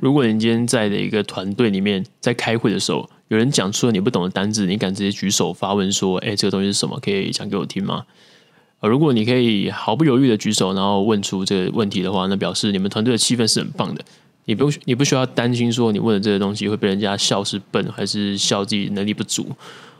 [0.00, 6.98] 如果你今天在的一个团队里面，在开会的时候，有人讲出了你不懂的单字，你敢直接举手发问说：“哎，这个东西是什么？
[7.00, 8.04] 可以讲给我听吗？”
[8.80, 14.04] 呃，如果你可以毫不犹豫的举手，然后问出这个问题的话，那表示你们团队的气氛是很棒的。
[14.44, 19.46] 你不用你不需要担心说你问的这个东西会被人家笑是笨，还是笑自己能力不足。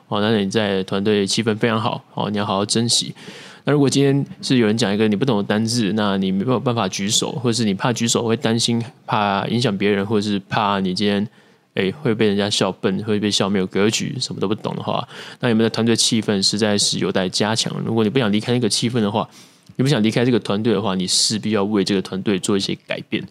[0.07, 3.13] 哦，那你在团队气氛非常好，哦，你要好好珍惜。
[3.65, 11.29] 那如果今天是有人讲一个你不懂的单字，那你没有办法举手，或者是你怕举手会担心，怕影响别人，或者是怕你今天
[11.75, 15.07] 诶会被人家笑笨，会被笑没有格局，什么都不懂的话，
[15.41, 17.75] 那你们的团队气氛实在是有待加强。
[17.85, 19.29] 如果你不想离开那个气氛的话，
[19.77, 23.23] 你不想离开这个团队的话，你势必要为这个团队做一些改变。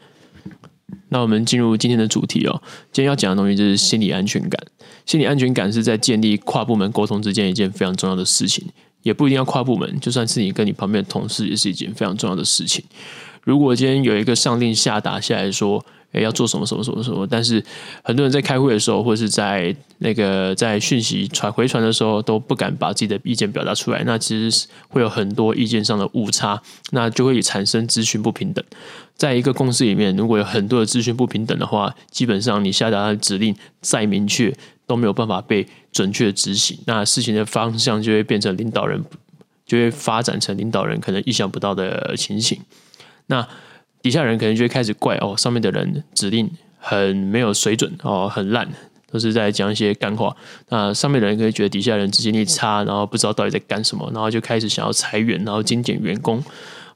[1.10, 4.62] 那我们进入今天的主题哦，今天要讲的东西就是心理安全感。
[5.06, 8.68] 心理安全感是在建立跨部门沟通之间一件非常重要的事情。
[9.08, 12.84] 也不一定要跨部门，就算是你跟你旁边的同事，也是一件非常重要的事情。
[13.46, 17.64] 如果今天有一个上令下达下来说，诶，要做什么什么什么什么，但是
[18.04, 26.62] 很多人在开会的时候，或者是在那个在讯息传回传的时候，都不敢把自己的意见表达出来，那其实会有很多意见上的误差，
[26.92, 28.64] 那就会产生资讯不平等。
[29.16, 34.54] 在一个公司里面，如果有很多的资讯不平等的话，基本上你下达的指令再明确，
[34.86, 35.66] 都没有办法被
[35.98, 39.04] 准确的执行，那事情的方向就会变成领导人
[39.66, 42.62] 就会发展成领导人可能意想不到的情形。
[43.26, 43.48] 那
[44.04, 48.72] 底下人可能就会开始怪哦，上面的人指令很没有水准哦，很烂，
[49.12, 50.38] 都是在讲一些干话。
[50.70, 56.44] 那上面的人可以觉得底下人执行力差，然后不知道到底在干什么，然后就开始想要裁员，然后精简员工。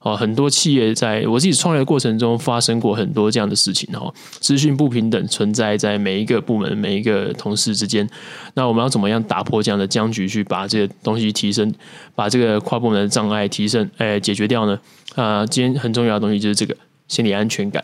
[0.01, 8.09] 哦，很多企业在我自己创业的过程中发生过很多这样的事情哦，资讯不平等存在在每一个部门、每一个同事之间。
[8.55, 11.71] 那我们要怎么样打破这样的僵局，去把这个东西提升，
[12.15, 14.79] 把这个跨部门的障碍提升，哎，解决掉呢？
[15.13, 16.75] 啊，今天很重要的东西就是这个
[17.07, 17.83] 心理安全感。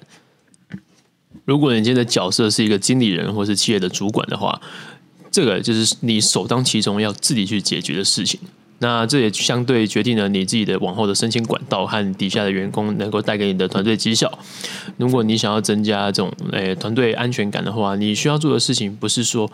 [1.46, 4.60] 如果你今天的角色是一个经理人或是企业的主管的话，
[5.30, 8.40] 这个就是你首当其冲要自己去解决的事情。
[8.80, 14.32] 那这也相对决定了你自己的往后的升迁管道和底下的员工能够带给你的团队绩效。
[14.98, 19.50] 如果你想要增加这种诶团队安全感的话，你需要做的事情不是说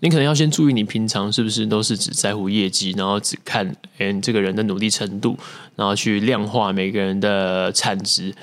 [0.00, 5.38] 你可能要先注意你平常是不是都是只在乎业绩，然后只看诶这个人的努力程度，
[5.76, 8.34] 然后去量化每个人的产值。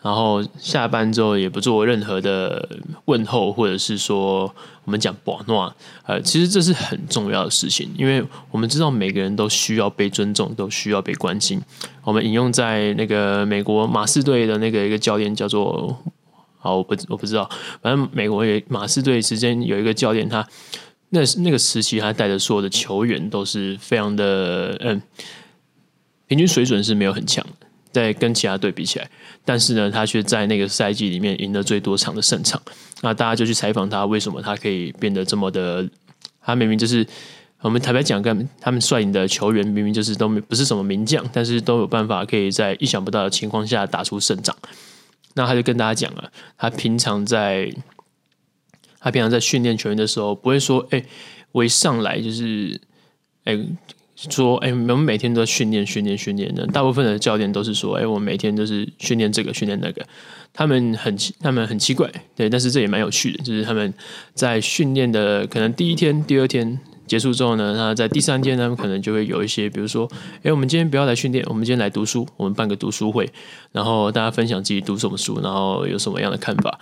[0.00, 2.68] 然后下班之后也不做任何的
[3.06, 4.54] 问候，或者是说
[4.84, 5.74] 我们讲“保暖”，
[6.06, 11.60] 呃，其实这是很重要的事情，因为我们知道每个人都需要被尊重，都需要被关心。
[12.04, 15.98] 我们引用在那个美国马刺队的那个一个教练叫做，
[16.58, 17.50] 好，我不我不知道，
[17.82, 20.46] 反正美国有马刺队之间有一个教练，他
[21.10, 25.02] 那那个时期他带的所有的球员都是非常的，嗯，
[26.28, 27.44] 平均水准是没有很强。
[27.92, 29.10] 在跟其他队比起来，
[29.44, 32.60] 但是呢，他却在那个赛季里面赢了最多场的胜场。
[33.02, 35.88] 那大家就去采访他，为什么他可以变得这么的？
[36.40, 37.06] 他明明就是
[37.60, 44.56] 我们坦白讲，跟他们率领的球员明明就是都不是什么名将，但是都有办法可以在意想不到的情况下打出胜仗。
[45.34, 47.72] 那他就跟大家讲了，他平常在
[49.00, 51.04] 他平常在训练球员的时候，不会说：“哎，
[51.52, 52.80] 我一上来就是
[53.44, 53.58] 哎。”
[54.30, 56.66] 说，哎，我们每天都训练、训练、训练的。
[56.66, 60.04] 大部分的教练都是说，哎，我们每天都是训练这个、训练那个。
[60.52, 63.44] 他们很奇，他们很奇怪，对，但是这也蛮有趣的。
[63.44, 63.94] 就是他们
[64.34, 70.10] 在训练的可能第一天、第二天结束之后呢，那在第三天，他们可能就会有一些，比如说，
[70.42, 73.30] 哎，我们今天不要来训练，我们今天来读书，我们办个读书会，
[73.70, 76.80] 然后大家分享自己读什么书，然后有什么样的看法。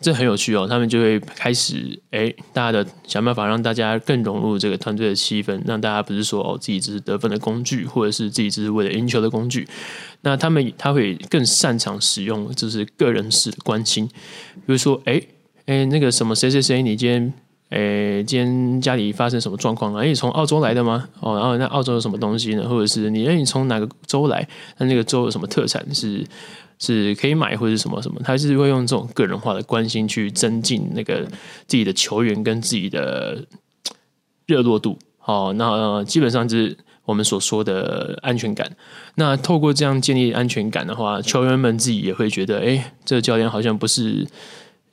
[0.00, 9.66] 这很有趣哦，他们就会开始哎，大家的想办法让大家更融入这个团队的气氛，让大家不是说哦自己只是得分的工具，或者是自己只是为了赢球的工具。
[10.20, 14.06] 那他们他会更擅长使用就是个人式的关心，
[14.54, 15.20] 比如说哎
[15.66, 17.32] 哎那个什么谁谁谁，你今天
[17.70, 20.02] 哎今天家里发生什么状况了？
[20.02, 21.08] 哎，你从澳洲来的吗？
[21.20, 22.68] 哦，然后那澳洲有什么东西呢？
[22.68, 24.48] 或者是你哎你从哪个州来？
[24.78, 26.24] 那那个州有什么特产是？
[26.80, 31.24] 是可以买或者什么什么，他是会用这种个人化的关心去增进那个
[31.66, 33.44] 自己的球员跟自己的
[34.46, 34.96] 热络度。
[35.24, 38.70] 哦，那基本上就是我们所说的安全感。
[39.16, 44.24] 那透过这样建立安全感的话，球员们自己也会觉得，哎，这个教练好像不是，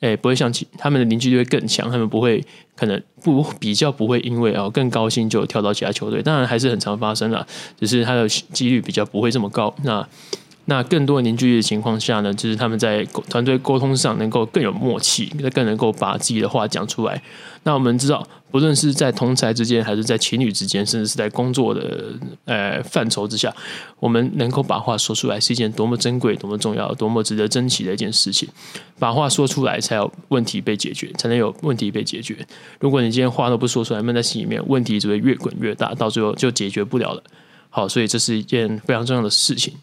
[0.05, 6.21] 哎，不会像其他们的凝聚力会更强，他们不会可能不比较不会因为哦更高薪就跳到其他球队。
[6.21, 7.45] 当然还是很常发生了，
[7.79, 9.73] 只是他的几率比较不会这么高。
[9.83, 10.07] 那
[10.67, 17.21] 那更多凝聚力的情况下呢，就是他们在团队沟通上能够更有默契，更能够把自己的话讲出来。
[17.63, 22.13] 那我们知道，不论是在同才之间，还是在情侣之间，甚至是在工作的
[22.45, 23.53] 呃范畴之下，
[23.99, 28.49] 我们能够把话说出来，是一件多么珍贵、多么重要、多么值得珍惜的一件事情。
[28.97, 32.37] 把话说出来，才有问题被解决，才能有问题被解决。
[32.79, 37.21] 如果你今天话都不说出来，闷在心里面，问题只会越滚越大，到最后就解决不了了。
[37.69, 39.73] 好，所以这是一件非常重要的事情。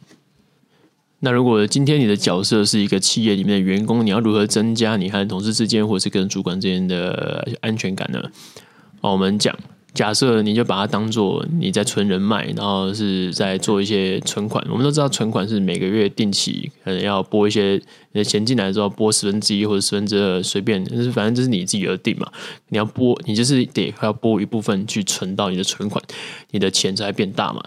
[1.25, 8.21] 那如果今天你的角色是一个企业里面的员工，你要如何增加你和同事之间，或者是跟主管之间的安全感呢？
[9.01, 9.57] 好，我们讲，
[9.95, 14.67] 假设你就把它当做你在存人脉，然后是在做一些存款。
[14.69, 17.81] 我们都知道存款是每个月定期可能要拨一些
[18.11, 22.27] 你的钱进来之后拨十分之一或者十分之二，随便，但是反正这是你自己而定嘛。
[22.71, 26.03] 你要拨，你就是得要拨一部分去存到你的存款，
[26.51, 27.63] 你的钱才会变大嘛。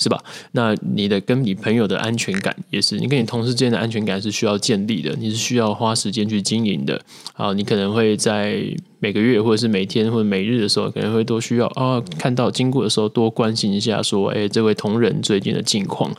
[0.00, 0.18] 是吧？
[0.52, 6.98] 那你的跟你朋友的安全感也是，你跟你同事之间的安全感是需要建立的，你是需要花时间去经营的。
[7.34, 8.62] 啊，你可能会在
[8.98, 16.10] 每个月或者是每天或者每日的时候，可能会多需要啊，看到经过的时候多关心一下，说，哎，这位同仁最近的近况，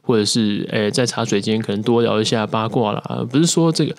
[0.00, 3.26] 或者是哎，在茶水间可能多聊一下八卦啦。
[3.30, 3.94] 不是说这个，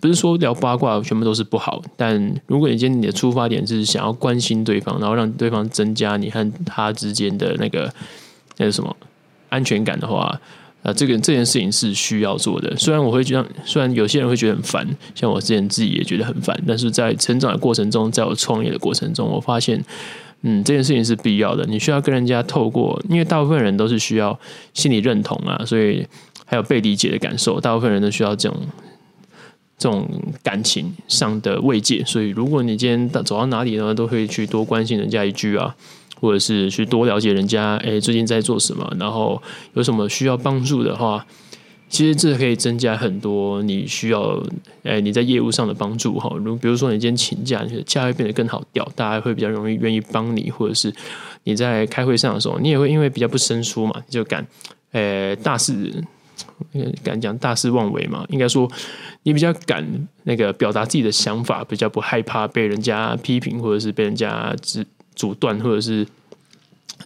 [0.00, 7.92] 不是说聊八卦全部都是不好，但如果你今天你的出发点是想要关心对方，然后让对方增加你和他之间的那个。
[8.58, 8.96] 那是什么
[9.48, 10.38] 安全感的话，
[10.82, 12.74] 啊，这个这件事情是需要做的。
[12.76, 19.84] 虽然我会觉得，虽然有些人会觉得很烦，像我之前自己也觉得很烦，但是在成长的过程中，在我创业的过程中，我发现，
[20.42, 21.64] 嗯，这件事情是必要的。
[21.66, 24.38] 你需要跟人家透过，因为大部分人都是需要
[24.74, 26.06] 心理认同啊，所以
[26.44, 28.58] 还有被理解的感受，大部分人都需要这种
[29.76, 30.08] 这种
[30.42, 32.02] 感情上的慰藉。
[32.04, 35.74] 所以，如果你今天走到哪里呢，都会去多关心人家一句啊。
[36.20, 39.40] 或者是去多了解人家，哎，最近在做什么，然后
[39.74, 41.24] 有什么需要帮助的话，
[41.88, 44.42] 其实这可以增加很多你需要，
[44.82, 46.34] 哎，你在业务上的帮助哈。
[46.42, 50.92] 如比如说你今天请假，你的假会变得更好调，大家会比较容易愿意帮你，或者是
[51.44, 54.44] 你在开会上的时候，你也会因为比较不生疏嘛，就敢，
[54.92, 56.02] 哎，大肆，
[57.04, 58.26] 敢讲大肆妄为嘛。
[58.30, 58.68] 应该说
[59.22, 59.86] 你比较敢
[60.24, 64.84] 那个表达自己的想法，比较不害怕被人家批评，或者是被人家指。
[65.16, 66.06] 阻断，或者是，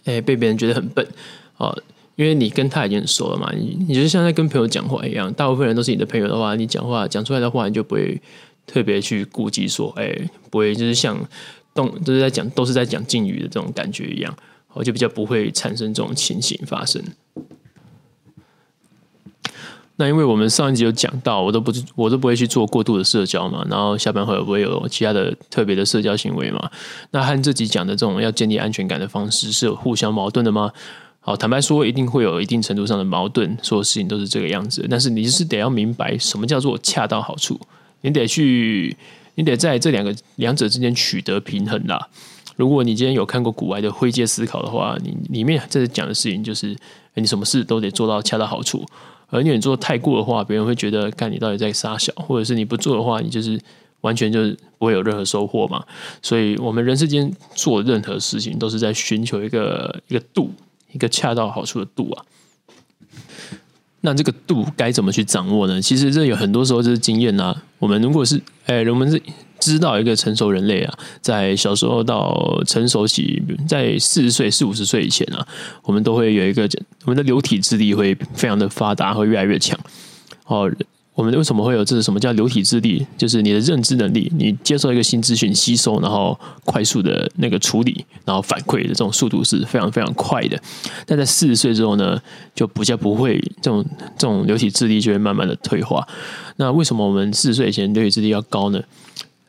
[0.03, 1.03] 诶、被别人觉得很笨
[1.57, 1.75] 啊，
[2.15, 8.21] 因为你跟他已经很熟了嘛，你你就像在跟朋友讲话一样，大部分人都是你的朋友的话，你讲话讲出来的话，你就不会
[8.67, 10.13] 特别去顾及说，哎、
[10.51, 11.17] 不会就是像
[11.73, 14.35] 动就是在讲都是在讲敬语的这种感觉一样，
[14.73, 17.01] 我就比较不会产生这种情形发生。
[20.01, 26.71] 那因为我们上一集有讲到，我都不我都不会去做过度的社交嘛，然后下班后也不会有其他的特别的社交行为嘛。
[27.11, 30.71] 那和这集讲的这种要建立安全感的方式是有互相矛盾的吗？
[31.19, 34.87] 好，坦白说，一定会有一定程度上的矛盾，所有事情都是这个样子。
[34.89, 37.59] 但是你是得要明白什么叫做恰到好处，
[38.01, 38.97] 你得去，
[39.35, 42.09] 你得在这两个两者之间取得平衡啦。
[42.55, 46.75] 如果你今天有看过古埃的灰阶思考的话，你里面这讲的事情就是，
[47.13, 48.83] 你什么事都得做到恰到好处。
[49.31, 53.59] 而你做太过的话，别人会觉得看你到底在撒小，或者是你不做的话，你就是
[54.01, 55.83] 完全就是不会有任何收获嘛。
[56.21, 60.51] 所以，我们人世间做任何事情，都是在寻求一个一个度，
[60.91, 62.25] 一个恰到好处的度啊。
[64.01, 65.81] 那这个度该怎么去掌握呢？
[65.81, 67.63] 其实这有很多时候就是经验啊。
[67.79, 69.21] 我们如果是哎，我们是。
[69.61, 75.47] 知道一个成熟人类啊，在小时候到成熟期，在四十岁、四五十岁以前啊，
[75.83, 76.67] 我们都会有一个
[77.05, 79.79] 我们的流体智力会非常的发达，会越来越强。
[80.47, 80.69] 哦，
[81.13, 83.05] 我们为什么会有这是什么叫流体智力？
[83.17, 90.59] 就是你的认知能力，你接受一个新资讯吸收，然后快速的那个处理，然后反馈的这种速度是非常非常快的。
[91.05, 92.19] 但在四十岁之后呢，
[92.55, 93.85] 就比较不会这种
[94.17, 96.07] 这种流体智力就会慢慢的退化。
[96.57, 98.81] 那为什么我们四十岁以前流体智力要高呢？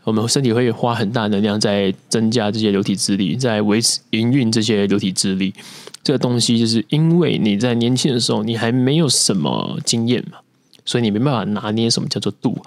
[0.04, 5.54] 我们身体会花很大能量在增加这些流体智力，在维持营运这些流体智力。
[6.02, 10.38] 这个东西就是因为你在年轻的时候，你还没有什么经验嘛，
[10.84, 12.60] 所以你没办法拿捏什么叫做度。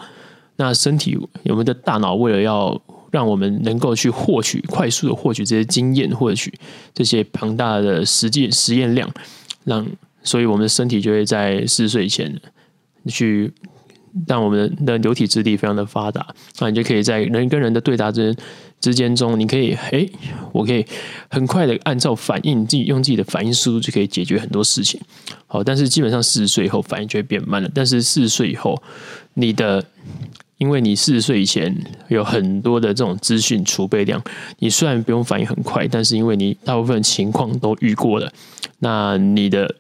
[0.55, 6.53] 那身体，我们的大脑为了要让我们能够去获取快速的获取这些经验，获取
[6.93, 9.11] 这些庞大的实际实验量，
[9.65, 9.85] 让
[10.23, 12.39] 所以我们的身体就会在四岁前
[13.07, 13.51] 去。
[14.27, 16.25] 让我们的流体智力非常的发达，
[16.60, 18.36] 那你就可以在人跟人的对答之
[18.79, 20.10] 之间中，你可以，诶，
[20.51, 20.86] 我可以
[21.29, 25.00] 很快的按照反应，自己用自己的反应速度就可以解决很多事情。
[25.48, 27.69] 好，但是基本上四十岁以后反应就会变慢了。
[27.74, 28.81] 但是四十岁以后，
[29.34, 29.84] 你的，
[30.57, 31.75] 因为你四十岁以前
[32.07, 34.24] 有很多的这种资讯储备量，
[34.60, 38.31] 你虽然不用反应很快，但是因为你大部分情况都遇过了，
[38.79, 39.75] 那你的。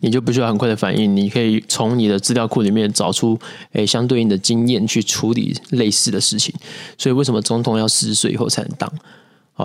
[0.00, 3.38] 你就不需要很快的反应，你可以从你的资料库里面找出
[3.72, 6.54] 诶相对应的经验去处理类似的事情。
[6.98, 8.92] 所以为什么总统要四十岁以后才能当？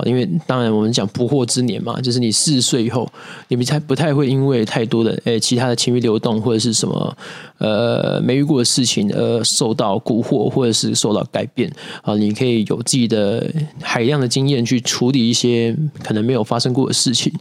[0.04, 3.10] 因为当然我们讲不惑之年嘛，就是你四十岁以后，
[3.48, 7.16] 你不太不太会因为太多的诶其他的情绪流动或者是什么
[7.58, 11.70] 呃没遇过的事情而受到蛊惑或者是受到改变
[12.02, 13.48] 啊，你可以有自己的
[13.80, 17.32] 海量的经验去处理一些可能没有发生过的事情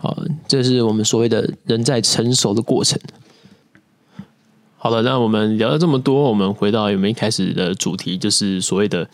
[0.00, 2.98] 啊，这是我们所谓的人在成熟的过程。
[4.86, 9.04] 好了，那我们聊了这么多，我们回到我们一开始的主题，就是所谓的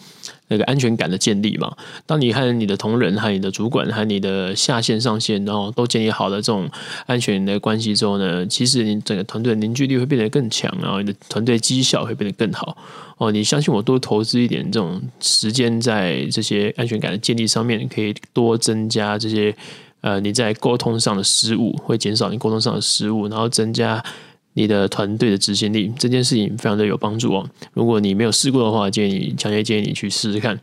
[0.48, 1.74] 那个安全感的建立嘛。
[2.04, 6.68] 当你和你的同仁、和你的主管、和你的下线、上线，然后都建立好了这种
[7.06, 12.76] 安全的关系之后呢，其实你整个团队凝聚力会变得更强，然后你的团队绩效会变得更好。
[13.16, 19.56] 哦，你相信我，多投资一点这种时间在这些安全感的建立上面，可以多增加这些
[20.02, 24.04] 呃你在沟通上的失误，会减少你沟通上的失误，然后增加。
[24.54, 27.48] 你的团队的执行力这件事情非常的有帮助哦。
[27.72, 30.58] 如果你没有试过的话，建议你强烈建议你去试试看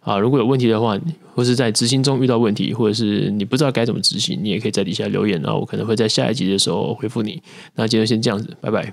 [0.00, 0.18] 啊。
[0.18, 0.98] 如果有问题的话，
[1.34, 7.42] 或是在执行中遇到问题，或者是你不知道该怎么执行，你也可以在底下留言，然后我可能会在下一集的时候回复你。
[7.76, 8.92] 那今天先这样子，拜拜。